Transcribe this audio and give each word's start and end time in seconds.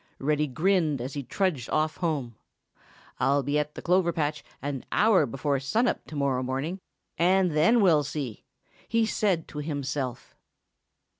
Reddy 0.17 0.47
grinned 0.47 0.99
as 0.99 1.13
he 1.13 1.21
trudged 1.21 1.69
off 1.69 1.97
home. 1.97 2.33
"I'll 3.19 3.43
just 3.43 3.45
be 3.45 3.59
at 3.59 3.75
the 3.75 3.83
clover 3.83 4.11
patch 4.11 4.43
an 4.59 4.83
hour 4.91 5.27
before 5.27 5.59
sun 5.59 5.87
up 5.87 6.05
to 6.07 6.15
morrow 6.15 6.41
morning, 6.41 6.79
and 7.19 7.51
then 7.51 7.81
we'll 7.81 8.01
see!" 8.03 8.43
he 8.87 9.05
said 9.05 9.47
to 9.49 9.59
himself. 9.59 10.33